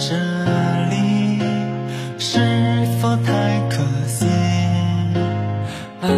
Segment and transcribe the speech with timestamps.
[0.00, 0.14] 这
[0.90, 1.40] 里，
[2.20, 2.38] 是
[3.00, 4.26] 否太可惜？
[6.00, 6.08] 还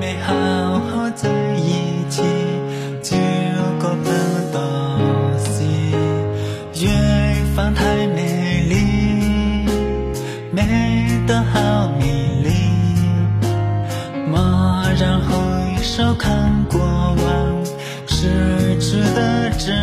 [0.00, 0.32] 没好
[0.78, 2.22] 好在一起，
[3.02, 3.16] 就
[3.80, 4.14] 过分
[4.52, 4.60] 东
[5.38, 5.90] 西。
[6.84, 9.66] 远方太美丽，
[10.52, 12.04] 美得好迷
[12.44, 12.48] 离。
[14.30, 17.64] 蓦然回首看过往，
[18.06, 19.74] 失去的珍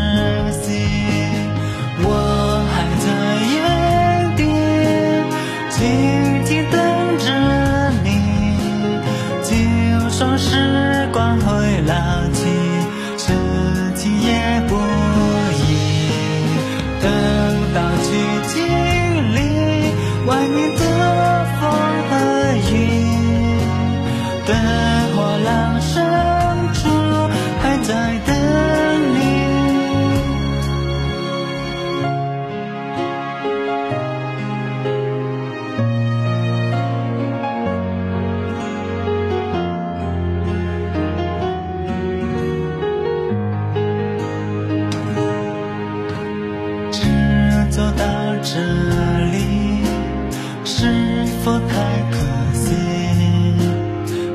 [50.65, 51.75] 是否太
[52.09, 52.17] 可
[52.53, 52.73] 惜？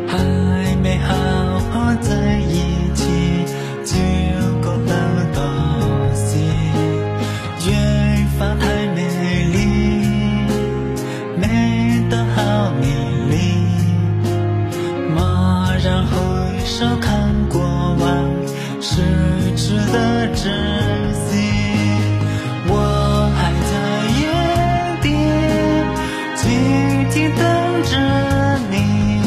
[0.06, 1.14] 还没好
[1.70, 3.02] 好在一起，
[3.82, 3.96] 就
[4.60, 4.94] 各奔
[5.32, 5.40] 东
[6.14, 6.38] 西，
[7.66, 8.98] 远方太美
[9.52, 9.56] 丽，
[11.36, 12.84] 美得好迷
[13.30, 13.34] 离。
[15.14, 15.18] 蓦
[15.82, 16.14] 然回
[16.64, 17.08] 首，看
[17.48, 17.58] 过
[17.98, 18.06] 往，
[18.82, 19.02] 是
[19.56, 20.97] 值得珍。
[27.36, 27.90] 等着
[28.70, 29.20] 你，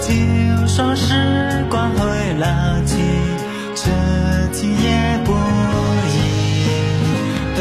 [0.00, 1.98] 就算时光会
[2.38, 2.46] 老
[2.86, 2.96] 去，
[3.74, 3.90] 自
[4.52, 6.16] 己也不依。
[7.56, 7.60] 等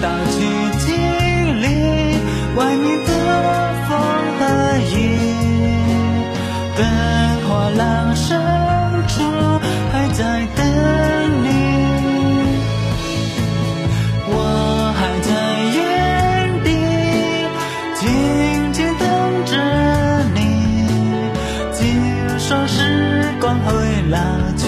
[0.00, 0.34] 到去
[0.80, 0.88] 经
[1.62, 1.64] 历
[2.56, 3.10] 外面的
[3.88, 3.90] 风
[4.38, 4.40] 和
[4.94, 4.96] 雨，
[6.76, 6.80] 灯
[7.48, 7.80] 火阑
[8.14, 8.30] 珊
[9.08, 9.14] 处，
[9.92, 10.20] 还在
[10.56, 11.11] 等。
[24.12, 24.61] Là